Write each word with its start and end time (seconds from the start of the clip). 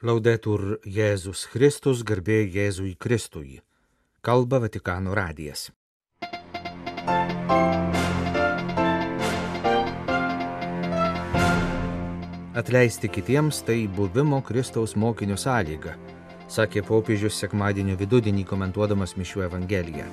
Laudetur 0.00 0.78
Jėzus 0.88 1.42
Kristus, 1.52 1.98
garbė 2.08 2.38
Jėzui 2.48 2.94
Kristui. 2.96 3.58
Kalba 4.24 4.56
Vatikano 4.62 5.12
radijas. 5.12 5.66
Atleisti 12.56 13.10
kitiems 13.12 13.60
tai 13.68 13.82
buvimo 13.92 14.40
Kristaus 14.40 14.96
mokinio 14.96 15.36
sąlyga, 15.36 15.92
sakė 16.48 16.80
popiežius 16.88 17.36
sekmadienio 17.44 17.98
vidudienį 18.00 18.46
komentuodamas 18.48 19.18
Mišių 19.20 19.44
Evangeliją. 19.50 20.08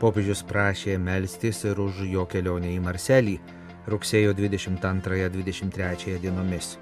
Popiežius 0.00 0.40
prašė 0.48 0.96
melstis 0.96 1.60
ir 1.68 1.76
už 1.76 2.06
jo 2.08 2.24
kelionę 2.24 2.72
į 2.72 2.80
Marselį 2.88 3.36
rugsėjo 3.84 4.32
22-23 4.40 6.16
dienomis. 6.24 6.78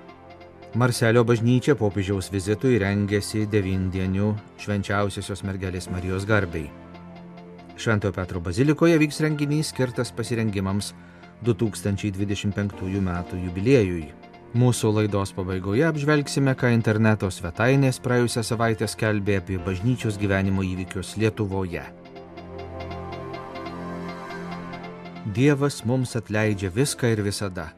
Marselio 0.72 1.20
bažnyčia 1.28 1.74
popiežiaus 1.76 2.30
vizitui 2.32 2.78
rengėsi 2.80 3.42
devindienių 3.44 4.30
švenčiausiosios 4.56 5.42
mergelės 5.44 5.90
Marijos 5.92 6.24
garbiai. 6.24 6.70
Šventojo 7.76 8.14
Petro 8.16 8.40
bazilikoje 8.40 8.96
vyks 9.02 9.20
renginys 9.20 9.68
skirtas 9.68 10.08
pasirengimams 10.16 10.94
2025 11.44 12.88
m. 12.88 13.10
jubiliejui. 13.42 14.06
Mūsų 14.56 14.94
laidos 14.96 15.34
pabaigoje 15.36 15.84
apžvelgsime, 15.90 16.56
ką 16.56 16.72
interneto 16.72 17.28
svetainės 17.28 18.00
praėjusią 18.00 18.40
savaitę 18.40 18.88
skelbė 18.88 19.42
apie 19.42 19.60
bažnyčios 19.60 20.16
gyvenimo 20.16 20.64
įvykius 20.64 21.18
Lietuvoje. 21.20 21.84
Dievas 25.36 25.84
mums 25.84 26.16
atleidžia 26.16 26.72
viską 26.72 27.12
ir 27.12 27.24
visada 27.28 27.68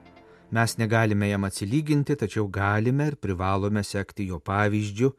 Mes 0.50 0.76
negalime 0.76 1.28
jam 1.28 1.44
atsilyginti, 1.44 2.16
tačiau 2.16 2.48
galime 2.48 3.08
ir 3.10 3.16
privalome 3.16 3.82
sekti 3.82 4.26
jo 4.28 4.38
pavyzdžių, 4.44 5.10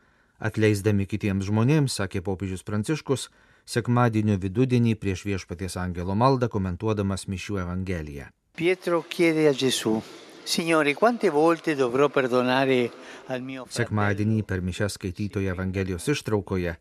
atleisdami 0.45 1.07
kitiems 1.09 1.47
žmonėms, 1.49 1.97
sakė 1.99 2.21
popiežius 2.25 2.63
Pranciškus, 2.67 3.29
sekmadienio 3.65 4.37
vidudienį 4.41 4.95
prieš 5.01 5.25
viešpaties 5.25 5.77
angelo 5.81 6.15
maldą 6.15 6.49
komentuodamas 6.51 7.25
Mišių 7.27 7.59
Evangeliją. 7.65 8.29
Pietro 8.55 9.01
a 9.01 9.53
Gesù, 9.53 10.01
Signore, 10.45 10.93
quante 10.93 11.29
volte 11.29 11.75
dovrò 11.75 12.07
perdonare 12.07 12.91
al 13.27 13.41
mio 13.41 13.65
fratello? 13.65 13.81
Sekmadienį 13.81 14.43
per 14.45 14.61
mišę 14.61 14.89
skaitytoje 14.89 15.49
Evangelijos 15.49 16.07
ištraukoje 16.07 16.77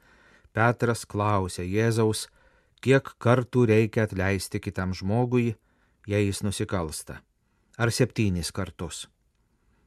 Petras 0.53 1.07
klausė 1.07 1.65
Jėzaus, 1.65 2.29
kiek 2.85 3.17
kartų 3.19 3.67
reikia 3.67 4.05
atleisti 4.05 4.61
kitam 4.61 4.93
žmogui, 4.95 5.57
jei 6.07 6.27
jis 6.29 6.45
nusikalsta 6.45 7.23
ar 7.77 7.91
septynis 7.91 8.53
kartus. 8.53 9.09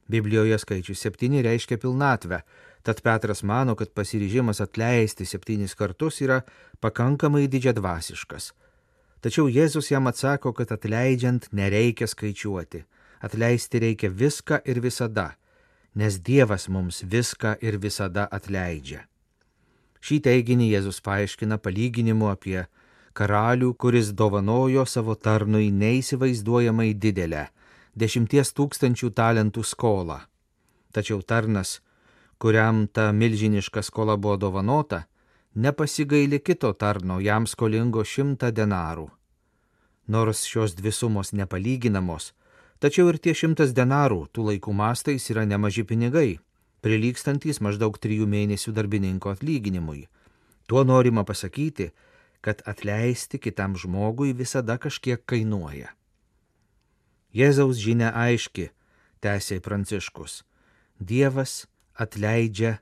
Biblijoje 0.08 0.58
skaičius 0.58 1.00
septyni 1.00 1.42
reiškia 1.42 1.78
pilnatvę, 1.78 2.40
tad 2.82 3.02
Petras 3.02 3.42
mano, 3.42 3.74
kad 3.76 3.92
pasiryžimas 3.92 4.60
atleisti 4.60 5.24
septynis 5.24 5.74
kartus 5.74 6.20
yra 6.24 6.40
pakankamai 6.80 7.48
didžiadvasiškas. 7.48 8.52
Tačiau 9.20 9.48
Jėzus 9.50 9.90
jam 9.90 10.06
atsako, 10.06 10.52
kad 10.52 10.72
atleidžiant 10.72 11.48
nereikia 11.52 12.06
skaičiuoti, 12.06 12.84
atleisti 13.20 13.82
reikia 13.82 14.08
viską 14.08 14.62
ir 14.64 14.80
visada, 14.80 15.34
nes 15.94 16.20
Dievas 16.22 16.68
mums 16.68 17.02
viską 17.02 17.58
ir 17.60 17.76
visada 17.82 18.28
atleidžia. 18.30 19.04
Šį 20.00 20.20
teiginį 20.22 20.70
Jėzus 20.76 21.02
paaiškina 21.02 21.58
palyginimu 21.58 22.30
apie 22.30 22.62
karalių, 23.18 23.74
kuris 23.74 24.12
dovanojo 24.14 24.86
savo 24.86 25.18
tarnui 25.18 25.72
neįsivaizduojamai 25.74 26.92
didelę 26.94 27.48
dešimties 27.98 28.54
tūkstančių 28.54 29.10
talentų 29.18 29.64
skolą. 29.66 30.22
Tačiau 30.94 31.20
tarnas, 31.22 31.78
kuriam 32.38 32.86
ta 32.86 33.10
milžiniška 33.12 33.82
skola 33.82 34.16
buvo 34.16 34.36
dovanota, 34.36 35.04
nepasigaili 35.54 36.38
kito 36.38 36.72
tarno 36.72 37.18
jam 37.20 37.46
skolingo 37.46 38.04
šimtą 38.04 38.52
denarų. 38.54 39.08
Nors 40.08 40.44
šios 40.48 40.76
dvi 40.78 40.92
sumos 40.94 41.34
nepalyginamos, 41.36 42.32
tačiau 42.80 43.10
ir 43.12 43.18
tie 43.18 43.34
šimtas 43.34 43.74
denarų 43.76 44.28
tų 44.32 44.46
laikų 44.52 44.72
mastais 44.72 45.28
yra 45.32 45.44
nemaži 45.44 45.84
pinigai, 45.84 46.38
prilykstantis 46.80 47.60
maždaug 47.60 47.98
trijų 47.98 48.28
mėnesių 48.30 48.72
darbininko 48.72 49.34
atlyginimui. 49.34 50.06
Tuo 50.68 50.84
norima 50.84 51.24
pasakyti, 51.24 51.90
kad 52.40 52.62
atleisti 52.64 53.40
kitam 53.42 53.76
žmogui 53.76 54.32
visada 54.32 54.78
kažkiek 54.78 55.24
kainuoja. 55.26 55.97
Jėzaus 57.38 57.78
žinia 57.78 58.08
aiški, 58.18 58.64
tęsė 59.22 59.60
Pranciškus. 59.62 60.40
Dievas 60.98 61.68
atleidžia 61.94 62.80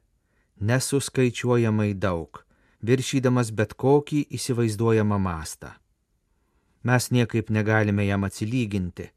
nesuskaičiuojamai 0.65 1.91
daug, 2.01 2.41
viršydamas 2.81 3.51
bet 3.59 3.75
kokį 3.77 4.23
įsivaizduojamą 4.39 5.19
mastą. 5.21 5.75
Mes 6.89 7.11
niekaip 7.13 7.51
negalime 7.53 8.07
jam 8.07 8.25
atsilyginti, 8.25 9.11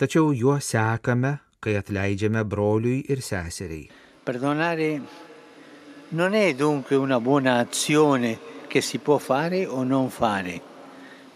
tačiau 0.00 0.32
juo 0.32 0.56
sekame, 0.56 1.34
kai 1.60 1.76
atleidžiame 1.76 2.46
broliui 2.48 3.02
ir 3.12 3.20
seseriai. 3.20 3.90
Perdonare 4.24 4.88
non 6.16 6.32
è 6.32 6.54
dunque 6.54 6.96
una 6.96 7.20
buona 7.20 7.58
azione 7.58 8.38
che 8.68 8.80
si 8.80 8.98
può 8.98 9.18
fare 9.18 9.66
o 9.66 9.84
non 9.84 10.08
fare. 10.08 10.62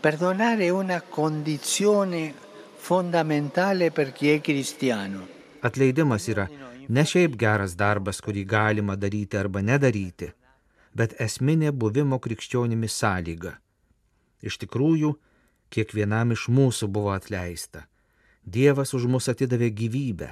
Perdonare 0.01 0.65
è 0.65 0.69
una 0.71 1.03
condizione 1.03 2.46
fondamentale 2.87 3.91
per 3.91 4.13
chi 4.13 4.31
è 4.31 4.41
cristiano. 4.41 5.27
Atleidimas 5.59 6.29
yra 6.29 6.47
ne 6.87 7.03
šiaip 7.03 7.33
geras 7.35 7.73
darbas, 7.75 8.21
kurį 8.23 8.45
galima 8.47 8.95
daryti 8.95 9.35
arba 9.41 9.59
nedaryti, 9.59 10.29
bet 10.95 11.17
esminė 11.19 11.73
buvimo 11.75 12.21
krikščionimis 12.23 12.95
sąlyga. 13.03 13.57
Iš 14.47 14.61
tikrųjų, 14.63 15.11
kiekvienam 15.75 16.31
iš 16.37 16.45
mūsų 16.47 16.87
buvo 16.87 17.11
atleista. 17.17 17.89
Dievas 18.47 18.95
už 18.95 19.09
mus 19.11 19.27
atidavė 19.35 19.73
gyvybę 19.81 20.29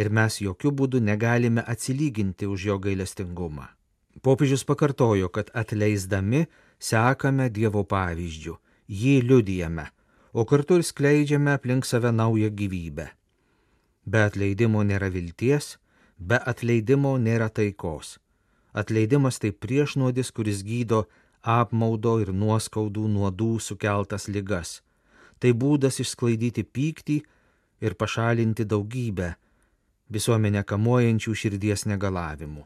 ir 0.00 0.08
mes 0.08 0.40
jokių 0.40 0.72
būdų 0.78 1.02
negalime 1.04 1.66
atsilyginti 1.74 2.48
už 2.48 2.64
jo 2.70 2.78
gailestingumą. 2.86 3.68
Popiežius 4.24 4.64
pakartojo, 4.64 5.28
kad 5.28 5.52
atleisdami 5.52 6.46
sekame 6.80 7.50
Dievo 7.52 7.84
pavyzdžių, 7.84 8.56
jį 8.88 9.14
liudijame, 9.28 9.90
o 10.34 10.42
kartu 10.44 10.80
ir 10.80 10.82
skleidžiame 10.82 11.54
aplink 11.54 11.86
save 11.86 12.10
naują 12.12 12.50
gyvybę. 12.50 13.06
Be 14.06 14.24
atleidimo 14.28 14.82
nėra 14.82 15.08
vilties, 15.14 15.76
be 16.18 16.40
atleidimo 16.52 17.14
nėra 17.22 17.48
taikos. 17.48 18.18
Atleidimas 18.74 19.38
tai 19.38 19.52
priešnuodis, 19.54 20.32
kuris 20.34 20.64
gydo 20.66 21.04
apmaudo 21.40 22.16
ir 22.24 22.32
nuoskaudų 22.34 23.06
nuodų 23.14 23.52
sukeltas 23.62 24.26
ligas. 24.26 24.80
Tai 25.38 25.54
būdas 25.54 26.00
išsklaidyti 26.02 26.66
pyktį 26.66 27.20
ir 27.86 27.94
pašalinti 27.94 28.66
daugybę 28.66 29.34
visuomenę 30.10 30.64
kamuojančių 30.66 31.34
širdies 31.40 31.86
negalavimų. 31.88 32.64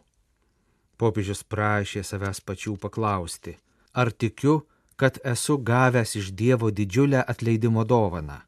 Popiežius 0.98 1.44
prašė 1.44 2.02
savęs 2.02 2.40
pačių 2.42 2.74
paklausti, 2.82 3.54
ar 3.94 4.10
tikiu, 4.10 4.64
kad 4.98 5.19
esu 5.25 5.56
gavęs 5.70 6.16
iš 6.19 6.32
Dievo 6.34 6.70
didžiulę 6.70 7.22
atleidimo 7.32 7.84
dovaną? 7.84 8.41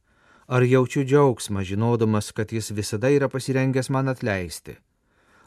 Ar 0.51 0.63
jaučiu 0.67 1.05
džiaugsmą, 1.07 1.63
žinodamas, 1.63 2.33
kad 2.33 2.53
Jis 2.53 2.73
visada 2.75 3.09
yra 3.09 3.29
pasirengęs 3.31 3.91
man 3.95 4.09
atleisti? 4.11 4.75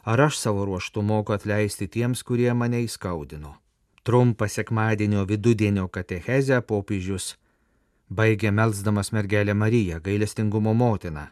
Ar 0.04 0.20
aš 0.20 0.38
savo 0.40 0.64
ruoštų 0.64 1.02
moku 1.04 1.36
atleisti 1.36 1.88
tiems, 1.88 2.22
kurie 2.24 2.48
mane 2.56 2.80
įskaudino? 2.86 3.52
Trumpą 4.04 4.48
sekmadienio 4.48 5.26
vidudienio 5.28 5.88
katechezę 5.88 6.62
popiežius 6.64 7.34
baigė 8.08 8.52
melzdamas 8.52 9.12
mergelę 9.12 9.54
Mariją, 9.54 10.00
gailestingumo 10.00 10.72
motiną, 10.74 11.26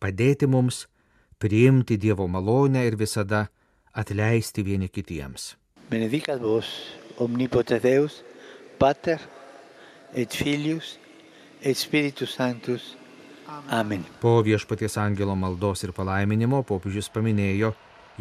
padėti 0.00 0.48
mums 0.48 0.86
priimti 1.38 1.96
Dievo 1.96 2.28
malonę 2.28 2.86
ir 2.88 2.96
visada 2.96 3.46
atleisti 3.92 4.64
vieni 4.64 4.88
kitiems. 4.88 5.56
Benedicat 5.90 6.40
vos, 6.40 6.68
omnipotens 7.18 7.82
Deus, 7.82 8.20
Pater 8.80 9.20
et 10.14 10.32
Filius 10.32 10.98
et 11.62 11.74
Spiritus 11.74 12.34
Sanctus. 12.34 12.96
Amen. 13.68 14.04
Po 14.20 14.40
viešpaties 14.42 14.96
angelo 14.96 15.34
maldos 15.36 15.84
ir 15.84 15.92
palaiminimo 15.92 16.62
popiežius 16.64 17.10
paminėjo 17.12 17.74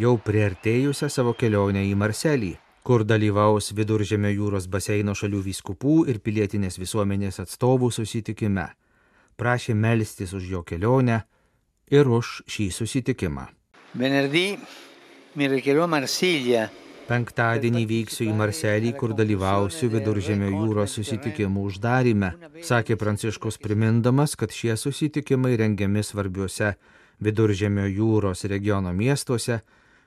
jau 0.03 0.11
priartėjusią 0.25 1.07
savo 1.07 1.31
kelionę 1.39 1.85
į 1.87 1.93
Marselį, 2.01 2.51
kur 2.83 3.05
dalyvaus 3.07 3.71
viduržėmio 3.77 4.33
jūros 4.33 4.67
baseino 4.67 5.15
šalių 5.15 5.39
vyskupų 5.47 5.95
ir 6.11 6.19
pilietinės 6.19 6.79
visuomenės 6.81 7.39
atstovų 7.45 7.91
susitikime. 7.95 8.67
Prašė 9.39 9.77
melstis 9.79 10.35
už 10.35 10.51
jo 10.57 10.63
kelionę 10.67 11.21
ir 11.87 12.11
už 12.19 12.41
šį 12.51 12.67
susitikimą. 12.81 13.47
Venerdì 13.95 14.57
mi 15.39 15.47
recherò 15.47 15.87
a 15.87 15.87
Marsiglia 15.87 16.67
Penktadienį 17.09 17.87
vyksiu 17.89 18.27
į 18.29 18.33
Marselį, 18.37 18.91
kur 18.99 19.15
dalyvausiu 19.17 19.87
viduržėmio 19.89 20.51
jūros 20.51 20.93
susitikimų 20.99 21.63
uždarime, 21.71 22.29
sakė 22.61 22.99
Pranciškus 23.01 23.57
primindamas, 23.63 24.35
kad 24.37 24.53
šie 24.53 24.75
susitikimai 24.77 25.55
rengiami 25.57 26.03
svarbiuose 26.05 26.75
viduržėmio 27.25 27.87
jūros 27.89 28.45
regiono 28.51 28.93
miestuose 28.93 29.57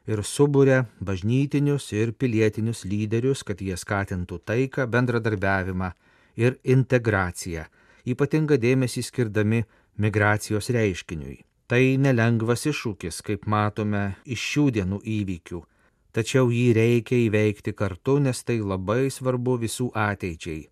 ir 0.06 0.22
subūrė 0.22 0.78
bažnytinius 1.02 1.88
ir 1.96 2.14
pilietinius 2.14 2.84
lyderius, 2.86 3.42
kad 3.42 3.58
jie 3.58 3.74
skatintų 3.74 4.38
taiką, 4.46 4.86
bendradarbiavimą 4.86 5.90
ir 6.38 6.60
integraciją, 6.62 7.66
ypatingą 8.14 8.60
dėmesį 8.62 9.02
skirdami 9.08 9.64
migracijos 9.98 10.70
reiškiniui. 10.70 11.40
Tai 11.66 11.82
nelengvas 11.98 12.66
iššūkis, 12.70 13.22
kaip 13.26 13.50
matome 13.50 14.12
iš 14.22 14.48
šių 14.52 14.70
dienų 14.78 15.02
įvykių, 15.18 15.64
tačiau 16.12 16.50
jį 16.52 16.72
reikia 16.76 17.18
įveikti 17.26 17.74
kartu, 17.76 18.18
nes 18.20 18.44
tai 18.44 18.60
labai 18.60 19.08
svarbu 19.10 19.58
visų 19.64 19.90
ateičiai, 19.96 20.66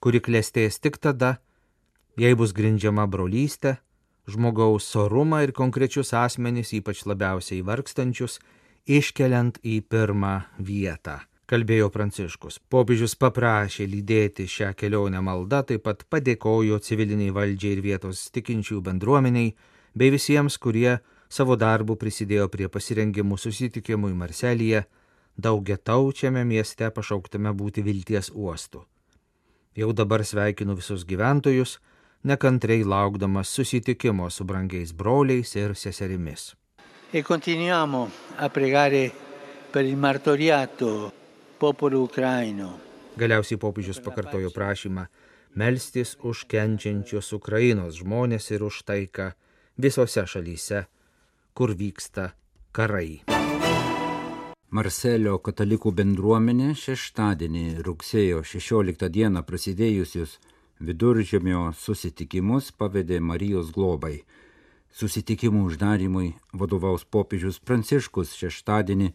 kuri 0.00 0.22
klestės 0.22 0.80
tik 0.80 0.98
tada, 1.02 1.36
jei 2.16 2.34
bus 2.38 2.54
grindžiama 2.56 3.06
brolystė, 3.10 3.76
žmogaus 4.30 4.88
sorumą 4.90 5.42
ir 5.46 5.54
konkrečius 5.54 6.12
asmenys, 6.16 6.72
ypač 6.74 7.04
labiausiai 7.06 7.62
vargstančius, 7.66 8.40
iškeliant 8.86 9.58
į 9.66 9.80
pirmą 9.90 10.36
vietą. 10.58 11.20
Kalbėjo 11.46 11.92
Pranciškus. 11.94 12.58
Popiežius 12.70 13.14
paprašė 13.22 13.84
lydėti 13.86 14.48
šią 14.50 14.72
kelionę 14.74 15.20
maldą, 15.22 15.60
taip 15.68 15.84
pat 15.86 16.02
padėkojo 16.10 16.80
civiliniai 16.82 17.30
valdžiai 17.34 17.76
ir 17.76 17.82
vietos 17.84 18.24
tikinčių 18.34 18.80
bendruomeniai, 18.88 19.52
bei 19.94 20.10
visiems, 20.10 20.58
kurie 20.58 20.98
savo 21.28 21.56
darbu 21.56 21.96
prisidėjo 21.96 22.48
prie 22.48 22.68
pasirengimų 22.68 23.38
susitikimui 23.38 24.14
Marselyje, 24.14 24.84
daugiataučiame 25.36 26.44
mieste 26.44 26.90
pašauktame 26.90 27.52
būti 27.52 27.84
vilties 27.84 28.30
uostu. 28.34 28.84
Jau 29.76 29.92
dabar 29.92 30.24
sveikinu 30.24 30.76
visus 30.78 31.04
gyventojus, 31.04 31.78
nekantriai 32.24 32.84
laukdamas 32.84 33.48
susitikimo 33.52 34.30
su 34.30 34.44
brangiais 34.44 34.92
broliais 34.92 35.54
ir 35.56 35.74
seserimis. 35.76 36.54
E 37.12 37.22
continuiamo 37.22 38.10
a 38.36 38.48
pregare 38.48 39.12
per 39.70 39.84
il 39.84 39.96
martoriato 39.96 41.12
popolo 41.58 42.02
ucraino. 42.02 42.80
Galiausiai 43.16 43.60
popiežius 43.60 44.00
pakartojo 44.00 44.50
prašymą 44.50 45.06
melstis 45.56 46.16
už 46.20 46.44
kenčiančius 46.50 47.32
Ukrainos 47.32 48.00
žmonės 48.02 48.50
ir 48.52 48.64
už 48.66 48.82
taiką 48.84 49.30
visose 49.80 50.24
šalyse, 50.28 50.84
kur 51.56 51.72
vyksta 51.72 52.34
karai. 52.76 53.22
Marselio 54.76 55.38
katalikų 55.40 55.92
bendruomenė 55.96 56.74
šeštadienį 56.76 57.64
rugsėjo 57.86 58.42
16 58.44 59.08
dieną 59.14 59.40
prasidėjusius 59.48 60.34
viduržemio 60.84 61.70
susitikimus 61.80 62.68
pavedė 62.76 63.22
Marijos 63.24 63.70
globai. 63.72 64.18
Susitikimų 64.92 65.64
uždarimui 65.70 66.34
vadovaus 66.52 67.06
popiežius 67.08 67.56
Pranciškus 67.64 68.36
šeštadienį 68.36 69.12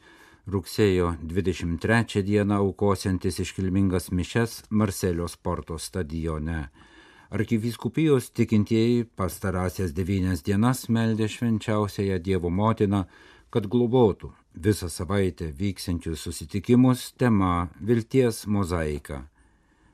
rugsėjo 0.50 1.16
23 1.22 2.24
dieną 2.26 2.58
aukosiantis 2.66 3.38
iškilmingas 3.46 4.10
mišes 4.10 4.64
Marselio 4.70 5.30
sporto 5.30 5.78
stadione. 5.78 6.72
Arkivyskupijos 7.32 8.30
tikintieji 8.32 9.06
pastarąsias 9.16 9.94
devynias 9.96 10.42
dienas 10.44 10.90
meldė 10.92 11.30
švenčiausiąją 11.32 12.18
Dievo 12.20 12.50
motiną, 12.52 13.06
kad 13.48 13.70
globotų 13.72 14.34
visą 14.66 14.90
savaitę 14.92 15.48
vyksiančius 15.62 16.26
susitikimus 16.28 17.14
tema 17.16 17.70
Vilties 17.80 18.44
mozaika. 18.48 19.22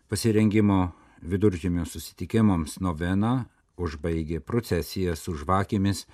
Pasirengimo 0.09 0.79
viduržėmio 1.21 1.85
susitikimams 1.85 2.79
novena 2.81 3.45
užbaigė 3.77 4.41
procesiją 4.41 5.13
su 5.13 5.37
žvakėmis 5.37 6.07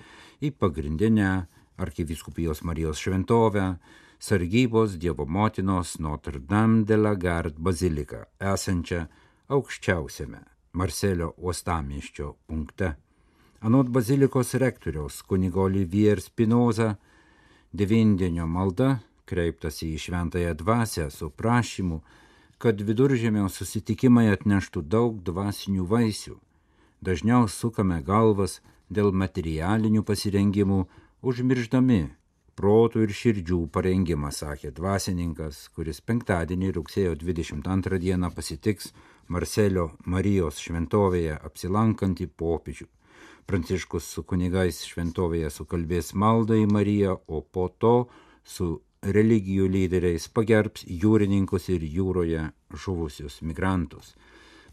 į 0.44 0.52
pagrindinę 0.52 1.34
arkiviskupijos 1.80 2.60
Marijos 2.68 3.00
šventovę, 3.00 3.78
sargybos 4.20 5.00
Dievo 5.00 5.24
motinos 5.24 5.96
Notre 5.98 6.36
Dame 6.38 6.84
de 6.84 7.00
la 7.00 7.16
Garde 7.16 7.56
baziliką, 7.56 8.26
esančią 8.52 9.06
aukščiausiame 9.48 10.53
Marselio 10.74 11.32
uostamieščio 11.38 12.32
punkte. 12.46 12.94
Anot 13.64 13.88
bazilikos 13.94 14.54
rektoriaus 14.58 15.20
kunigo 15.22 15.62
Olivier 15.68 16.20
Spinoza, 16.20 16.96
devindienio 17.72 18.48
malda 18.50 18.96
kreiptasi 19.30 19.92
į 19.94 20.00
šventąją 20.04 20.56
dvasę 20.58 21.06
su 21.14 21.30
prašymu, 21.30 22.00
kad 22.58 22.82
viduržėmio 22.88 23.46
susitikimai 23.50 24.26
atneštų 24.32 24.82
daug 24.96 25.22
dvasinių 25.22 25.86
vaisių. 25.94 26.36
Dažniau 27.04 27.46
sukame 27.48 28.00
galvas 28.02 28.58
dėl 28.90 29.12
materialinių 29.12 30.02
pasirengimų, 30.10 30.82
užmirždami 31.22 32.02
protų 32.58 33.06
ir 33.06 33.14
širdžių 33.14 33.60
parengimą, 33.74 34.30
sakė 34.34 34.74
dvasininkas, 34.74 35.68
kuris 35.74 36.00
penktadienį 36.00 36.74
rugsėjo 36.78 37.14
22 37.22 38.00
dieną 38.02 38.30
pasitiks 38.34 38.92
Marselio 39.28 39.90
Marijos 40.04 40.58
šventovėje 40.60 41.38
apsilankantį 41.48 42.28
popiežių. 42.36 42.86
Pranciškus 43.44 44.08
su 44.16 44.24
kunigais 44.24 44.80
šventovėje 44.88 45.50
sukalbės 45.52 46.12
maldą 46.14 46.56
į 46.62 46.66
Mariją, 46.70 47.18
o 47.28 47.40
po 47.40 47.68
to 47.78 48.08
su 48.44 48.80
religijų 49.04 49.68
lyderiais 49.68 50.28
pagerbs 50.32 50.84
jūrininkus 50.88 51.68
ir 51.72 51.84
jūroje 51.84 52.46
žuvusius 52.72 53.40
migrantus. 53.42 54.14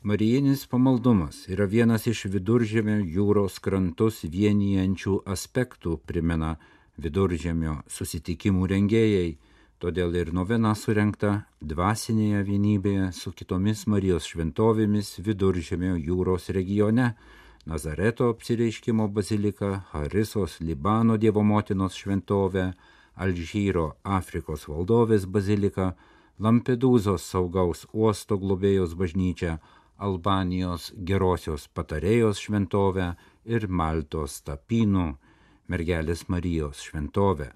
Marijinis 0.03 0.63
pamaldumas 0.65 1.43
yra 1.51 1.67
vienas 1.69 2.07
iš 2.09 2.25
viduržėmio 2.33 3.01
jūros 3.05 3.59
krantus 3.61 4.23
vienijančių 4.23 5.19
aspektų, 5.29 5.99
primena 6.09 6.55
viduržėmio 6.97 7.81
susitikimų 7.91 8.71
rengėjai, 8.71 9.35
todėl 9.81 10.13
ir 10.13 10.29
novena 10.29 10.75
surenkta 10.77 11.31
dvasinėje 11.65 12.41
vienybėje 12.45 13.07
su 13.17 13.31
kitomis 13.33 13.87
Marijos 13.89 14.27
šventovėmis 14.29 15.15
viduržėmio 15.25 15.95
jūros 15.97 16.49
regione. 16.53 17.15
Nazareto 17.65 18.29
apsireiškimo 18.33 19.07
bazilika, 19.15 19.83
Harisos 19.91 20.59
Libano 20.61 21.17
Dievo 21.17 21.41
motinos 21.45 21.97
šventovė, 21.97 22.71
Alžyro 23.21 23.87
Afrikos 24.03 24.67
valdovės 24.69 25.25
bazilika, 25.25 25.91
Lampedūzos 26.41 27.25
saugaus 27.33 27.85
uosto 27.93 28.37
globėjos 28.41 28.93
bažnyčia, 28.97 29.59
Albanijos 30.01 30.91
gerosios 31.05 31.67
patarėjos 31.69 32.41
šventovę 32.41 33.11
ir 33.45 33.67
Maltos 33.69 34.41
tapynų 34.45 35.07
mergelės 35.69 36.27
Marijos 36.29 36.81
šventovę. 36.85 37.51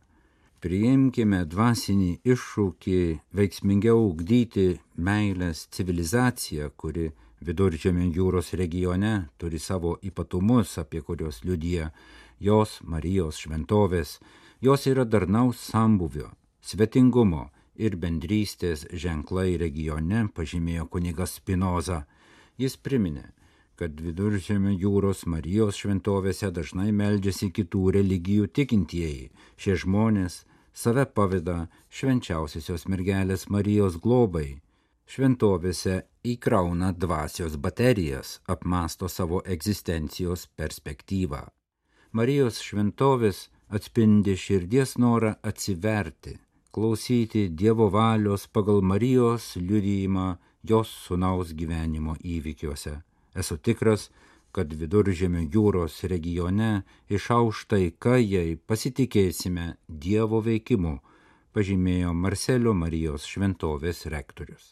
Priimkime 0.66 1.44
dvasinį 1.46 2.12
iššūkį 2.26 3.02
veiksmingiau 3.38 4.00
ugdyti 4.08 4.80
meilės 4.98 5.68
civilizaciją, 5.76 6.72
kuri 6.74 7.12
viduržėmio 7.46 8.08
jūros 8.16 8.50
regione 8.58 9.14
turi 9.38 9.62
savo 9.62 10.00
ypatumus, 10.02 10.80
apie 10.82 11.04
kuriuos 11.06 11.44
liudija 11.46 11.92
jos 12.42 12.80
Marijos 12.82 13.44
šventovės, 13.46 14.18
Jos 14.66 14.88
yra 14.88 15.04
darnaus 15.04 15.60
sambuvio, 15.60 16.30
svetingumo 16.64 17.50
ir 17.76 17.98
bendrystės 18.00 18.86
ženklai 19.04 19.58
regione, 19.60 20.24
pažymėjo 20.32 20.88
kunigas 20.90 21.36
Spinoza. 21.38 22.06
Jis 22.58 22.78
priminė, 22.80 23.28
kad 23.76 24.00
viduržėmio 24.00 24.72
jūros 24.80 25.26
Marijos 25.28 25.76
šventovėse 25.84 26.50
dažnai 26.56 26.94
meldžiasi 26.96 27.52
kitų 27.52 27.84
religijų 27.98 28.48
tikintieji. 28.48 29.28
Šie 29.60 29.76
žmonės 29.84 30.46
save 30.76 31.06
paveda 31.16 31.66
švenčiausiosios 31.90 32.86
mergelės 32.92 33.48
Marijos 33.50 33.98
globai. 34.04 34.60
Šventovėse 35.06 36.02
įkrauna 36.26 36.92
dvasios 36.98 37.56
baterijas, 37.62 38.40
apmasto 38.50 39.08
savo 39.08 39.42
egzistencijos 39.46 40.48
perspektyvą. 40.58 41.44
Marijos 42.12 42.62
šventovės 42.64 43.46
atspindi 43.70 44.36
širdies 44.40 44.96
norą 45.02 45.36
atsiverti, 45.44 46.36
klausyti 46.74 47.48
Dievo 47.50 47.90
valios 47.94 48.48
pagal 48.48 48.82
Marijos 48.82 49.54
liudyjimą 49.56 50.28
jos 50.64 50.90
sunaus 51.06 51.54
gyvenimo 51.54 52.16
įvykiuose. 52.24 52.98
Esu 53.36 53.58
tikras, 53.58 54.10
kad 54.56 54.72
viduržėmio 54.80 55.42
jūros 55.52 55.98
regione 56.08 56.86
išauš 57.12 57.66
taika, 57.74 58.16
jei 58.22 58.56
pasitikėsime 58.56 59.74
Dievo 60.06 60.40
veikimu, 60.46 60.96
pažymėjo 61.56 62.14
Marselio 62.16 62.74
Marijos 62.78 63.28
šventovės 63.28 64.06
rektorius. 64.14 64.72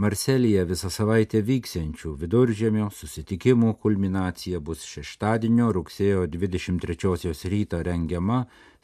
Marselyje 0.00 0.62
visą 0.64 0.88
savaitę 0.90 1.42
vyksiančių 1.44 2.14
viduržėmio 2.22 2.86
susitikimų 2.96 3.74
kulminacija 3.82 4.60
bus 4.64 4.82
šeštadienio 4.88 5.66
rugsėjo 5.76 6.24
23 6.34 7.34
rytą 7.54 7.82
rengiama 7.84 8.38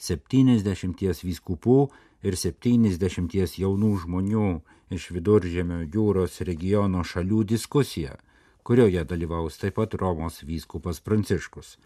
70 0.08 1.24
vyskupų 1.28 1.78
ir 2.26 2.36
70 2.36 3.58
jaunų 3.62 3.92
žmonių 4.04 4.50
iš 4.98 5.08
viduržėmio 5.16 5.80
jūros 5.94 6.42
regiono 6.50 7.02
šalių 7.02 7.42
diskusija, 7.54 8.18
kurioje 8.66 9.04
dalyvaus 9.06 9.60
taip 9.62 9.76
pat 9.78 9.94
Romos 9.94 10.42
vyskupas 10.42 10.98
Pranciškus. 11.00 11.78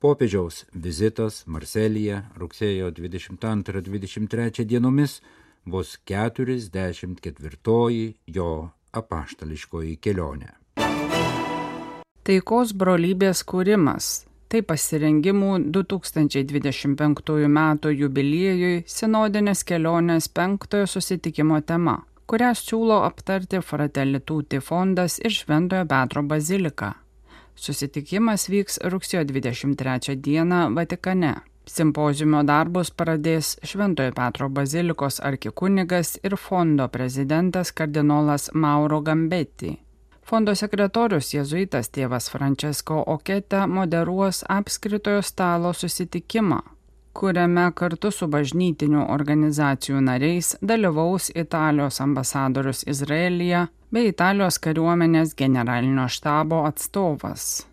Popiežiaus 0.00 0.64
vizitas 0.72 1.44
Marselyje 1.46 2.22
rugsėjo 2.40 2.88
22-23 2.96 4.64
dienomis 4.64 5.20
bus 5.68 5.98
44 6.08 8.14
jo 8.26 8.70
apaštališkoji 8.92 9.96
kelionė. 10.00 10.48
Taikos 12.24 12.72
brolybės 12.72 13.44
kūrimas- 13.44 14.24
tai 14.50 14.62
pasirengimų 14.62 15.58
2025 15.76 17.48
m. 17.48 17.78
jubiliejui 18.00 18.84
sinodinės 18.86 19.64
kelionės 19.64 20.28
penktojo 20.28 20.86
susitikimo 20.86 21.60
tema, 21.60 22.04
kurią 22.32 22.54
siūlo 22.56 23.02
aptarti 23.04 23.58
Fratelituti 23.60 24.56
fondas 24.64 25.18
ir 25.20 25.34
Šventojo 25.36 25.84
Petro 25.84 26.22
bazilika. 26.24 26.94
Susitikimas 27.64 28.46
vyks 28.48 28.78
rugsėjo 28.94 29.26
23 29.28 30.16
dieną 30.16 30.60
Vatikane. 30.72 31.34
Simpozijumo 31.68 32.40
darbus 32.48 32.88
pradės 32.96 33.52
Šventojo 33.68 34.14
Petro 34.16 34.48
bazilikos 34.48 35.20
arkikunigas 35.20 36.14
ir 36.24 36.38
fondo 36.40 36.88
prezidentas 36.88 37.74
kardinolas 37.76 38.48
Mauro 38.54 39.02
Gambetti. 39.04 39.74
Fondo 40.24 40.54
sekretorius 40.56 41.34
jėzuitas 41.34 41.92
tėvas 41.92 42.30
Francesco 42.32 43.04
Oketa 43.14 43.66
moderuos 43.66 44.40
apskritojo 44.48 45.20
stalo 45.20 45.74
susitikimą, 45.76 46.62
kuriame 47.12 47.66
kartu 47.74 48.10
su 48.10 48.26
bažnytinių 48.30 49.06
organizacijų 49.14 50.00
nariais 50.04 50.54
dalyvaus 50.62 51.30
Italijos 51.34 52.00
ambasadorius 52.00 52.84
Izraelyje 52.88 53.66
bei 53.92 54.08
Italijos 54.08 54.58
kariuomenės 54.62 55.36
generalinio 55.36 56.08
štabo 56.08 56.64
atstovas. 56.68 57.66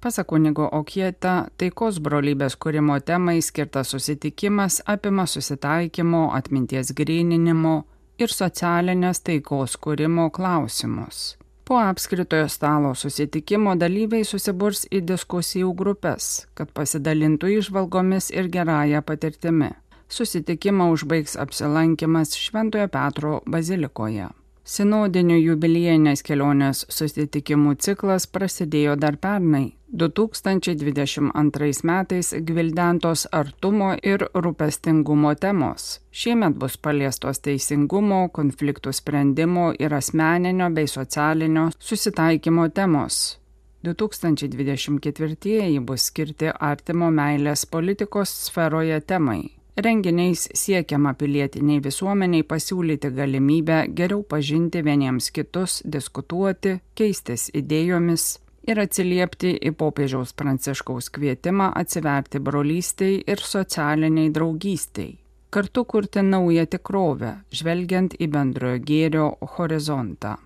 Pasak 0.00 0.30
kunigo 0.32 0.64
Okieta, 0.72 1.34
taikos 1.60 1.98
brolybės 2.00 2.56
kūrimo 2.56 2.96
temai 3.04 3.42
skirtas 3.44 3.92
susitikimas 3.92 4.80
apima 4.86 5.26
susitaikymo, 5.28 6.30
atminties 6.32 6.94
grininimo 6.96 7.74
ir 8.18 8.32
socialinės 8.32 9.20
taikos 9.26 9.76
kūrimo 9.76 10.30
klausimus. 10.32 11.39
Po 11.70 11.78
apskritojo 11.78 12.48
stalo 12.48 12.88
susitikimo 12.98 13.76
dalyviai 13.78 14.24
susiburs 14.26 14.80
į 14.90 15.04
diskusijų 15.06 15.68
grupės, 15.78 16.24
kad 16.58 16.72
pasidalintų 16.74 17.52
išvalgomis 17.60 18.32
ir 18.34 18.48
gerąją 18.50 19.04
patirtimi. 19.06 19.68
Susitikimą 20.10 20.88
užbaigs 20.90 21.36
apsilankimas 21.38 22.34
Šventojo 22.34 22.88
Petro 22.90 23.36
bazilikoje. 23.46 24.26
Sinodinių 24.66 25.36
jubiliejinės 25.38 26.26
kelionės 26.26 26.82
susitikimų 26.90 27.76
ciklas 27.86 28.26
prasidėjo 28.26 28.98
dar 28.98 29.22
pernai, 29.22 29.68
2022 29.92 31.82
metais 31.82 32.34
gvildentos 32.46 33.26
artumo 33.32 33.94
ir 34.02 34.22
rūpestingumo 34.34 35.34
temos. 35.34 36.00
Šiemet 36.12 36.54
bus 36.54 36.76
paliestos 36.78 37.40
teisingumo, 37.42 38.28
konfliktų 38.32 38.92
sprendimo 38.94 39.72
ir 39.78 39.94
asmeninio 39.94 40.70
bei 40.70 40.86
socialinio 40.86 41.70
susitaikymo 41.78 42.68
temos. 42.68 43.38
2024 43.82 45.80
bus 45.80 46.02
skirti 46.10 46.50
artimo 46.60 47.10
meilės 47.10 47.66
politikos 47.66 48.28
sferoje 48.46 49.00
temai. 49.00 49.50
Renginiais 49.80 50.48
siekiama 50.54 51.14
pilietiniai 51.14 51.80
visuomeniai 51.82 52.42
pasiūlyti 52.44 53.10
galimybę 53.16 53.86
geriau 53.96 54.22
pažinti 54.22 54.84
vieniems 54.84 55.30
kitus, 55.32 55.82
diskutuoti, 55.86 56.80
keistis 56.94 57.50
idėjomis, 57.54 58.38
ir 58.68 58.80
atsiliepti 58.82 59.54
į 59.56 59.72
popiežiaus 59.80 60.34
pranciškaus 60.36 61.10
kvietimą 61.14 61.70
atsiverti 61.80 62.42
brolystiai 62.44 63.22
ir 63.26 63.42
socialiniai 63.44 64.30
draugystiai, 64.34 65.16
kartu 65.50 65.84
kurti 65.84 66.22
naują 66.26 66.66
tikrovę, 66.66 67.32
žvelgiant 67.54 68.16
į 68.20 68.30
bendrojo 68.30 68.84
gėrio 68.84 69.26
horizontą. 69.56 70.36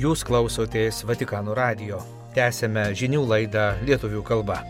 Jūs 0.00 0.22
klausotės 0.24 1.02
Vatikanų 1.04 1.54
radio. 1.58 1.98
Tęsėme 2.32 2.86
žinių 2.96 3.26
laidą 3.28 3.74
lietuvių 3.84 4.22
kalba. 4.24 4.62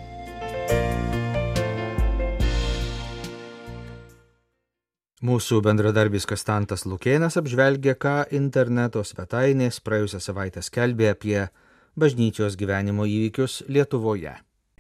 Mūsų 5.21 5.59
bendradarbis 5.61 6.25
Kastantas 6.25 6.87
Lukėnas 6.89 7.35
apžvelgia, 7.37 7.93
ką 7.93 8.23
interneto 8.33 9.03
svetainės 9.05 9.77
praėjusią 9.85 10.21
savaitę 10.25 10.63
skelbė 10.65 11.11
apie 11.13 11.43
bažnyčios 12.01 12.57
gyvenimo 12.57 13.05
įvykius 13.05 13.59
Lietuvoje. 13.69 14.39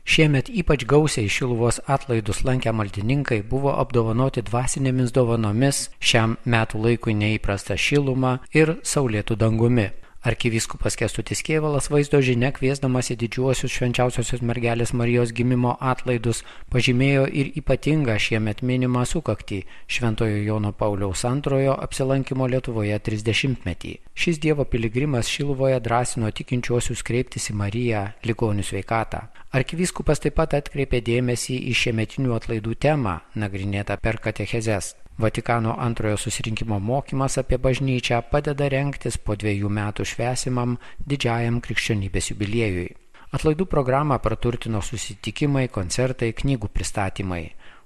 Šiemet 0.08 0.48
ypač 0.48 0.86
gausiai 0.88 1.28
Šiluvos 1.28 1.82
atlaidus 1.84 2.40
lankę 2.48 2.72
maldininkai 2.72 3.42
buvo 3.50 3.74
apdovanoti 3.82 4.40
dvasinėmis 4.48 5.12
dovanomis 5.12 5.90
šiam 6.00 6.38
metų 6.48 6.80
laikui 6.86 7.12
neįprasta 7.20 7.76
šiluma 7.76 8.38
ir 8.56 8.78
saulėtų 8.80 9.36
dangumi. 9.36 9.90
Arkivyskupas 10.22 10.96
Kestutis 11.00 11.40
Kievalas 11.40 11.86
vaizdo 11.88 12.18
žinia 12.20 12.50
kviesdamas 12.52 13.08
į 13.08 13.14
didžiuosius 13.22 13.72
švenčiausiosios 13.72 14.42
mergelės 14.44 14.92
Marijos 14.92 15.32
gimimo 15.32 15.72
atlaidus 15.80 16.42
pažymėjo 16.68 17.22
ir 17.40 17.48
ypatingą 17.56 18.18
šiemet 18.20 18.60
minimą 18.60 19.06
sukaktį 19.08 19.62
Šventojo 19.88 20.42
Jono 20.44 20.74
Pauliaus 20.76 21.24
antrojo 21.24 21.72
apsilankimo 21.72 22.50
Lietuvoje 22.52 23.00
30-metį. 23.00 23.96
Šis 24.12 24.44
Dievo 24.44 24.68
piligrimas 24.68 25.32
Šiluvoje 25.32 25.80
drąsino 25.80 26.28
tikinčiuosius 26.36 27.00
kreiptis 27.00 27.48
į 27.48 27.56
Mariją 27.56 28.04
ligonių 28.28 28.68
sveikatą. 28.68 29.24
Arkivyskupas 29.56 30.20
taip 30.20 30.36
pat 30.36 30.60
atkreipė 30.60 31.00
dėmesį 31.00 31.62
į 31.72 31.78
šiemetinių 31.86 32.36
atlaidų 32.36 32.76
temą, 32.76 33.22
nagrinėtą 33.40 33.96
per 34.04 34.20
katechezes. 34.20 34.98
Vatikano 35.18 35.74
antrojo 35.78 36.16
susirinkimo 36.16 36.78
mokymas 36.80 37.38
apie 37.38 37.58
bažnyčią 37.58 38.22
padeda 38.30 38.68
renktis 38.72 39.18
po 39.18 39.36
dviejų 39.36 39.68
metų 39.80 40.06
švesimam 40.12 40.78
didžiajam 41.06 41.60
krikščionybės 41.64 42.30
jubiliejui. 42.32 42.88
Atlaidų 43.32 43.66
programą 43.66 44.18
praturtino 44.18 44.80
susitikimai, 44.82 45.68
koncertai, 45.68 46.32
knygų 46.32 46.70
pristatymai. 46.72 47.44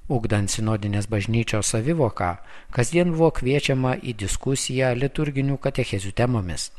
Ugdant 0.09 0.53
sinodinės 0.53 1.09
bažnyčios 1.09 1.75
savivoką, 1.75 2.31
kasdien 2.71 3.13
buvo 3.17 3.33
kviečiama 3.41 3.99
į 4.01 4.17
diskusiją 4.25 4.95
liturginių 5.01 5.59
katechezių 5.59 6.13
temomis 6.13 6.71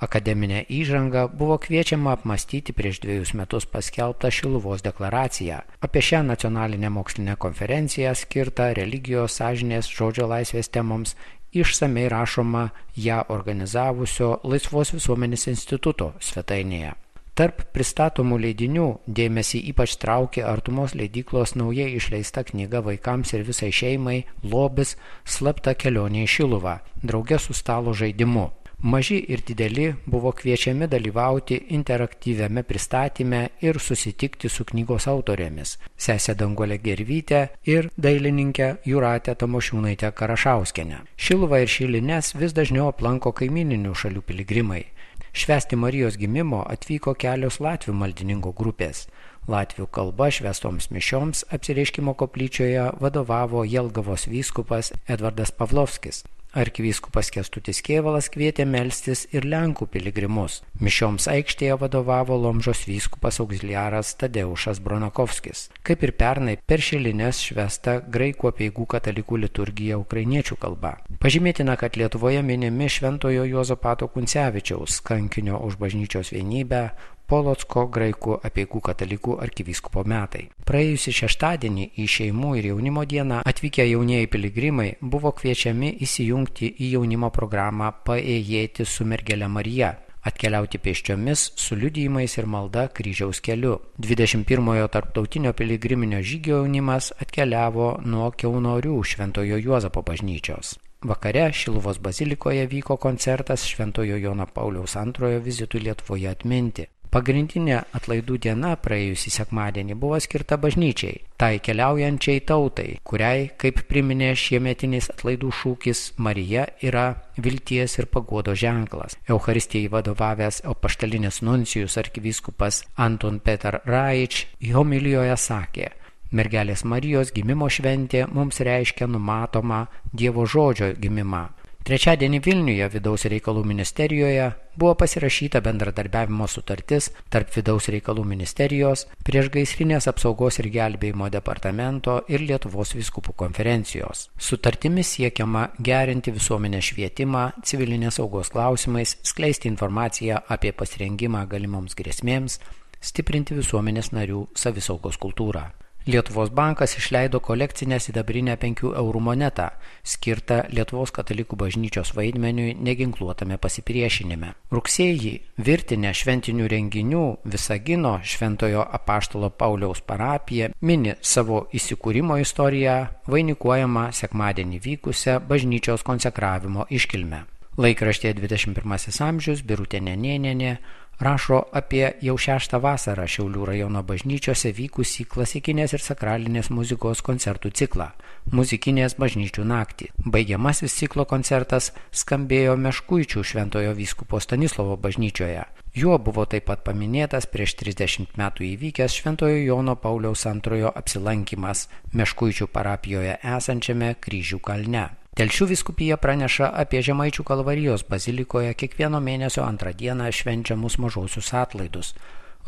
akademinę 0.00 0.64
įžangą 0.68 1.28
buvo 1.28 1.58
kviečiama 1.58 2.12
apmastyti 2.16 2.72
prieš 2.72 3.00
dviejus 3.04 3.34
metus 3.34 3.66
paskelbtą 3.66 4.30
Šiluvos 4.30 4.82
deklaraciją. 4.82 5.60
Apie 5.80 6.02
šią 6.02 6.22
nacionalinę 6.22 6.90
mokslinę 6.90 7.36
konferenciją 7.36 8.14
skirtą 8.14 8.72
religijos, 8.74 9.38
sąžinės, 9.38 9.88
žodžio 9.88 10.26
laisvės 10.26 10.68
temoms 10.68 11.16
išsamei 11.54 12.08
rašoma 12.08 12.68
ją 12.96 13.22
organizavusio 13.28 14.40
Laisvos 14.44 14.92
visuomenės 14.94 15.48
instituto 15.48 16.12
svetainėje. 16.20 16.94
Tarp 17.34 17.64
pristatomų 17.74 18.36
leidinių 18.38 18.86
dėmesį 19.10 19.58
ypač 19.72 19.96
traukė 19.98 20.44
artumos 20.46 20.92
leidyklos 20.94 21.56
naujai 21.58 21.88
išleista 21.96 22.44
knyga 22.46 22.78
vaikams 22.86 23.34
ir 23.34 23.42
visai 23.42 23.72
šeimai 23.74 24.20
Lobis 24.52 24.94
slapta 25.26 25.74
kelionė 25.74 26.28
į 26.28 26.30
Šiluvą, 26.36 26.76
draugė 27.02 27.40
su 27.42 27.56
stalo 27.58 27.90
žaidimu. 27.90 28.52
Maži 28.82 29.18
ir 29.28 29.40
dideli 29.46 29.94
buvo 30.06 30.32
kviečiami 30.32 30.86
dalyvauti 30.86 31.56
interaktyviame 31.76 32.62
pristatyme 32.62 33.48
ir 33.60 33.78
susitikti 33.80 34.48
su 34.48 34.64
knygos 34.64 35.06
autorėmis- 35.08 35.76
sesė 36.06 36.34
Dangolė 36.34 36.78
Gervytė 36.82 37.48
ir 37.64 37.90
dailininkė 37.96 38.76
Juratė 38.84 39.34
Tamošiūnaitė 39.34 40.12
Karašauskenė. 40.12 40.98
Šilva 41.16 41.60
ir 41.62 41.68
Šilines 41.68 42.34
vis 42.34 42.52
dažniau 42.52 42.88
aplanko 42.88 43.32
kaimininių 43.32 43.94
šalių 43.94 44.22
piligrimai. 44.22 44.84
Švesti 45.32 45.76
Marijos 45.76 46.16
gimimo 46.16 46.60
atvyko 46.70 47.14
kelios 47.14 47.58
Latvių 47.58 47.92
maldininkų 47.92 48.52
grupės. 48.54 49.08
Latvių 49.48 49.88
kalba 49.90 50.30
švestoms 50.30 50.92
mišioms 50.94 51.44
apsireiškimo 51.52 52.14
koplyčioje 52.14 52.84
vadovavo 53.00 53.64
Jelgavos 53.64 54.28
vyskupas 54.30 54.92
Edvardas 55.08 55.50
Pavlovskis. 55.50 56.22
Arkivyskupas 56.54 57.32
Kestutis 57.34 57.80
Kievalas 57.82 58.28
kvietė 58.30 58.62
melstis 58.68 59.24
ir 59.34 59.42
Lenkų 59.50 59.88
piligrimus. 59.90 60.60
Mišioms 60.78 61.26
aikštėje 61.32 61.74
vadovavo 61.80 62.36
Lomžos 62.38 62.84
vyskupas 62.86 63.40
auxiliaras 63.42 64.12
Tadeušas 64.20 64.78
Bronakovskis. 64.84 65.66
Kaip 65.82 66.04
ir 66.06 66.14
pernai, 66.14 66.54
per 66.62 66.84
šilinės 66.84 67.42
švesta 67.48 67.96
graikų 68.06 68.52
apieigų 68.52 68.86
katalikų 68.94 69.40
liturgija 69.44 69.98
ukrainiečių 69.98 70.58
kalba. 70.62 70.94
Pažymėtina, 71.24 71.74
kad 71.80 71.98
Lietuvoje 71.98 72.44
minimi 72.46 72.86
Šventojo 72.86 73.48
Jozapato 73.50 74.06
Kuncevičiaus 74.14 75.00
kankinio 75.02 75.58
už 75.66 75.80
bažnyčios 75.82 76.30
vienybę, 76.36 76.84
Polotsko 77.26 77.86
graikų 77.88 78.38
apieigų 78.44 78.80
katalikų 78.88 79.38
arkivyskupo 79.46 80.04
metai. 80.04 80.48
Praėjusį 80.68 81.16
šeštadienį 81.20 81.90
į 81.96 82.08
šeimų 82.16 82.54
ir 82.60 82.70
jaunimo 82.74 83.04
dieną 83.08 83.42
atvykę 83.48 83.88
jaunieji 83.88 84.30
piligrimai 84.32 84.90
buvo 85.00 85.32
kviečiami 85.32 85.96
įsijungti 86.04 86.74
į 86.78 86.94
jaunimo 86.98 87.32
programą 87.34 87.92
Paėjėti 88.04 88.84
su 88.84 89.08
mergelė 89.08 89.48
Marija 89.48 89.94
atkeliauti 90.24 90.80
pėsčiomis 90.80 91.50
su 91.60 91.76
liudijimais 91.76 92.36
ir 92.38 92.48
malda 92.48 92.86
kryžiaus 92.96 93.40
keliu. 93.44 93.76
21-ojo 94.00 94.88
tarptautinio 94.88 95.52
piligriminio 95.52 96.22
žygio 96.22 96.62
jaunimas 96.62 97.12
atkeliavo 97.20 97.90
nuo 98.04 98.30
Keunorių 98.32 98.96
Šventojo 99.04 99.60
Juozapo 99.60 100.02
bažnyčios. 100.02 100.78
Vakare 101.04 101.50
Šiluvos 101.52 102.00
bazilikoje 102.00 102.64
vyko 102.66 102.96
koncertas 102.96 103.66
Šventojo 103.68 104.16
Jono 104.16 104.46
Pauliaus 104.46 104.96
antrojo 104.96 105.40
vizitui 105.44 105.84
Lietuvoje 105.84 106.30
atminti. 106.30 106.86
Pagrindinė 107.14 107.76
atlaidų 107.94 108.40
diena 108.42 108.72
praėjusį 108.82 109.30
sekmadienį 109.30 109.94
buvo 110.02 110.16
skirta 110.18 110.56
bažnyčiai, 110.58 111.20
tai 111.38 111.60
keliaujančiai 111.62 112.40
tautai, 112.42 112.88
kuriai, 113.06 113.44
kaip 113.54 113.84
priminė 113.86 114.32
šiemetinis 114.34 115.12
atlaidų 115.12 115.52
šūkis, 115.60 116.02
Marija 116.18 116.66
yra 116.82 117.06
vilties 117.38 117.94
ir 118.00 118.10
pagodo 118.10 118.56
ženklas. 118.58 119.14
Euharistijai 119.30 119.92
vadovavęs 119.94 120.64
apaštalinis 120.74 121.38
nuncijus 121.46 122.00
arkivyskupas 122.02 122.82
Anton 122.98 123.38
Peter 123.38 123.78
Raič 123.86 124.48
homilijoje 124.74 125.38
sakė, 125.38 125.92
Mergelės 126.34 126.82
Marijos 126.82 127.30
gimimo 127.30 127.70
šventė 127.70 128.26
mums 128.26 128.58
reiškia 128.58 129.06
numatomą 129.06 129.84
Dievo 130.10 130.50
žodžio 130.50 130.96
gimimą 130.98 131.46
Trečiadienį 131.84 132.38
Vilniuje 132.40 132.86
vidaus 132.94 133.26
reikalų 133.28 133.60
ministerijoje 133.68 134.44
buvo 134.80 134.94
pasirašyta 135.02 135.60
bendradarbiavimo 135.66 136.46
sutartis 136.48 137.10
tarp 137.28 137.50
vidaus 137.52 137.90
reikalų 137.92 138.24
ministerijos, 138.30 139.02
priešgaisrinės 139.28 140.08
apsaugos 140.08 140.62
ir 140.62 140.70
gelbėjimo 140.78 141.28
departamento 141.34 142.16
ir 142.32 142.40
Lietuvos 142.48 142.94
viskupų 142.96 143.36
konferencijos. 143.44 144.30
Sutartimis 144.40 145.12
siekiama 145.18 145.66
gerinti 145.76 146.32
visuomenės 146.32 146.88
švietimą 146.88 147.44
civilinės 147.60 148.16
saugos 148.16 148.48
klausimais, 148.56 149.18
skleisti 149.20 149.68
informaciją 149.68 150.40
apie 150.56 150.72
pasirengimą 150.72 151.44
galimoms 151.52 152.00
grėsmėms, 152.00 152.62
stiprinti 153.04 153.60
visuomenės 153.60 154.14
narių 154.16 154.46
savisaugos 154.56 155.20
kultūrą. 155.20 155.68
Lietuvos 156.06 156.50
bankas 156.50 156.98
išleido 156.98 157.38
kolekcinę 157.40 157.96
sidabrinę 157.96 158.58
5 158.60 158.82
eurų 158.92 159.20
monetą, 159.24 159.70
skirtą 160.04 160.58
Lietuvos 160.68 161.08
katalikų 161.16 161.56
bažnyčios 161.56 162.10
vaidmeniui 162.12 162.74
neginkluotame 162.76 163.56
pasipriešinime. 163.56 164.50
Rugsėjį 164.68 165.32
virtinę 165.64 166.12
šventinių 166.12 166.68
renginių 166.68 167.22
Visagino 167.54 168.18
Šventojo 168.20 168.84
apaštalo 168.98 169.48
Pauliaus 169.48 170.04
parapija 170.04 170.68
mini 170.82 171.16
savo 171.22 171.62
įsikūrimo 171.72 172.36
istoriją 172.44 172.98
vainikuojama 173.24 174.10
sekmadienį 174.12 174.84
vykusią 174.84 175.40
bažnyčios 175.48 176.04
konsekravimo 176.04 176.84
iškilmę. 176.90 177.46
Laikraštė 177.74 178.30
21 178.38 179.16
amžius 179.24 179.64
Birutė 179.66 179.98
Nenėnė 179.98 180.76
rašo 181.20 181.62
apie 181.72 182.12
jau 182.22 182.36
šeštą 182.38 182.80
vasarą 182.80 183.26
Šiaulių 183.28 183.66
rajono 183.70 184.02
bažnyčiose 184.06 184.72
vykusį 184.74 185.26
klasikinės 185.30 185.94
ir 185.96 186.02
sakralinės 186.04 186.70
muzikos 186.70 187.22
koncertų 187.22 187.70
ciklą- 187.70 188.10
muzikinės 188.56 189.16
bažnyčių 189.18 189.64
naktį. 189.64 190.10
Baigiamasis 190.24 190.94
ciklo 190.94 191.24
koncertas 191.24 191.92
skambėjo 192.12 192.76
Meškuičių 192.76 193.44
šventojo 193.44 193.94
vyskupo 193.94 194.40
Stanislovo 194.40 194.96
bažnyčioje. 194.96 195.64
Juo 195.94 196.18
buvo 196.18 196.42
taip 196.50 196.64
pat 196.66 196.80
paminėtas 196.82 197.46
prieš 197.46 197.76
30 197.78 198.32
metų 198.34 198.64
įvykęs 198.66 199.14
Šventojo 199.14 199.60
Jono 199.62 199.94
Pauliaus 199.94 200.42
antrojo 200.50 200.90
apsilankimas 200.90 201.88
Meškuičių 202.12 202.66
parapijoje 202.66 203.36
esančiame 203.38 204.16
Kryžių 204.18 204.58
kalne. 204.58 205.23
Telšių 205.34 205.66
viskupija 205.66 206.14
praneša 206.22 206.68
apie 206.78 207.00
Žemaičių 207.02 207.42
kalvarijos 207.42 208.04
bazilikoje 208.06 208.70
kiekvieno 208.78 209.18
mėnesio 209.18 209.64
antrą 209.66 209.90
dieną 209.90 210.28
švenčiamus 210.30 210.94
mažosius 211.02 211.48
atlaidus. 211.58 212.12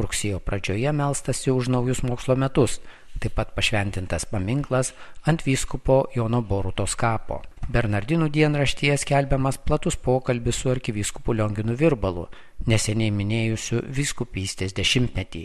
Rugsėjo 0.02 0.40
pradžioje 0.42 0.90
melstasi 0.90 1.52
už 1.54 1.68
naujus 1.70 2.00
mokslo 2.02 2.35
metus, 2.35 2.80
taip 3.23 3.37
pat 3.38 3.52
pašventintas 3.54 4.26
paminklas 4.32 4.90
ant 5.31 5.44
vyskupo 5.46 6.00
Jono 6.16 6.40
Borutos 6.42 6.96
kapo. 6.98 7.38
Bernardinų 7.70 8.33
dienraštyje 8.35 8.96
skelbiamas 9.05 9.61
platus 9.62 9.94
pokalbis 9.94 10.59
su 10.59 10.72
arkivyskupu 10.74 11.38
Lionginu 11.38 11.79
Virbalu, 11.79 12.26
neseniai 12.66 13.12
minėjusiu 13.14 13.85
viskupystės 13.87 14.74
dešimtmetį. 14.74 15.44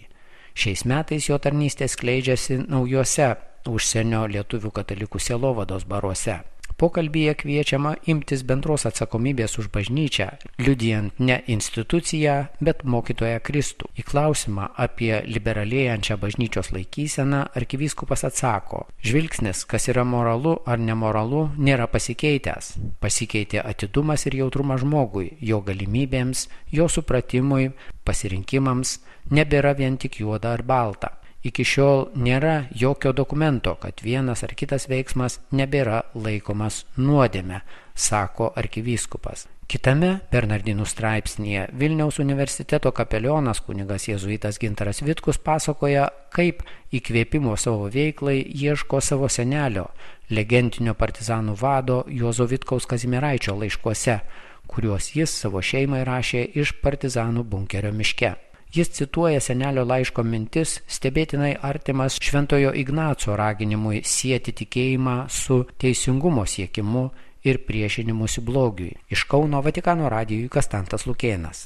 Šiais 0.57 0.87
metais 0.89 1.29
jo 1.29 1.37
tarnystė 1.37 1.85
skleidžiasi 1.85 2.63
naujuose 2.65 3.29
užsienio 3.69 4.25
lietuvių 4.25 4.73
katalikų 4.81 5.21
sielovados 5.21 5.85
baruose. 5.85 6.39
Pokalbyje 6.81 7.35
kviečiama 7.37 7.91
imtis 8.09 8.41
bendros 8.41 8.87
atsakomybės 8.89 9.59
už 9.61 9.67
bažnyčią, 9.69 10.25
liudijant 10.65 11.19
ne 11.21 11.35
instituciją, 11.53 12.37
bet 12.57 12.81
mokytoją 12.89 13.37
Kristų. 13.45 13.91
Į 14.01 14.05
klausimą 14.07 14.71
apie 14.85 15.11
liberalėjančią 15.27 16.17
bažnyčios 16.23 16.71
laikyseną 16.73 17.43
arkivyskupas 17.61 18.25
atsako, 18.25 18.87
žvilgsnis, 19.05 19.61
kas 19.69 19.85
yra 19.93 20.07
moralu 20.09 20.55
ar 20.65 20.81
nemoralu, 20.81 21.43
nėra 21.61 21.85
pasikeitęs. 21.85 22.73
Pasikeitė 22.97 23.61
atidumas 23.61 24.25
ir 24.25 24.41
jautrumas 24.41 24.81
žmogui, 24.81 25.35
jo 25.37 25.61
galimybėms, 25.61 26.47
jo 26.73 26.89
supratimui, 26.89 27.75
pasirinkimams, 28.09 28.97
nebėra 29.29 29.77
vien 29.77 30.01
tik 30.01 30.23
juoda 30.25 30.57
ar 30.57 30.65
balta. 30.65 31.20
Iki 31.41 31.63
šiol 31.65 32.03
nėra 32.21 32.67
jokio 32.77 33.15
dokumento, 33.17 33.73
kad 33.81 34.03
vienas 34.05 34.43
ar 34.45 34.51
kitas 34.53 34.85
veiksmas 34.91 35.39
nebėra 35.49 36.03
laikomas 36.13 36.83
nuodėme, 37.01 37.63
sako 37.97 38.51
arkivyskupas. 38.61 39.47
Kitame 39.71 40.19
Bernardinų 40.29 40.83
straipsnėje 40.85 41.69
Vilniaus 41.79 42.19
universiteto 42.19 42.91
kapelionas 42.91 43.61
kunigas 43.63 44.05
jėzuitas 44.09 44.59
Gintaras 44.61 44.99
Vitkus 45.01 45.39
pasakoja, 45.41 46.09
kaip 46.35 46.61
įkvėpimo 46.93 47.55
savo 47.57 47.87
veiklai 47.89 48.41
ieško 48.43 48.99
savo 49.01 49.31
senelio, 49.31 49.87
legendinio 50.29 50.93
partizanų 50.99 51.55
vado 51.63 52.03
Juozo 52.11 52.45
Vitkaus 52.51 52.85
Kazimiraičio 52.85 53.55
laiškuose, 53.63 54.19
kuriuos 54.67 55.09
jis 55.15 55.39
savo 55.41 55.63
šeimai 55.63 56.03
rašė 56.05 56.45
iš 56.61 56.75
partizanų 56.83 57.47
bunkerio 57.47 57.95
miške. 57.95 58.35
Jis 58.73 58.89
cituoja 58.89 59.39
senelio 59.43 59.83
laiško 59.83 60.23
mintis, 60.23 60.77
stebėtinai 60.87 61.57
artimas 61.67 62.15
Šventojo 62.23 62.69
Ignaco 62.79 63.33
raginimui 63.35 63.99
sieti 64.07 64.53
tikėjimą 64.55 65.15
su 65.27 65.57
teisingumo 65.75 66.45
siekimu 66.47 67.01
ir 67.43 67.59
priešinimusi 67.67 68.39
blogiui. 68.47 68.93
Iš 69.11 69.25
Kauno 69.27 69.59
Vatikano 69.65 70.07
radijui 70.07 70.47
Kastantas 70.47 71.03
Lukėnas. 71.03 71.65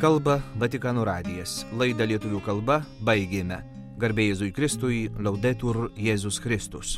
Kalba 0.00 0.38
Vatikano 0.56 1.04
radijas. 1.04 1.66
Laidą 1.76 2.08
lietuvių 2.08 2.40
kalba 2.48 2.80
baigėme. 3.04 3.60
Garbėjai 4.00 4.32
Jėzui 4.32 4.52
Kristui, 4.56 5.04
laudetur 5.20 5.90
Jėzus 6.00 6.40
Kristus. 6.40 6.96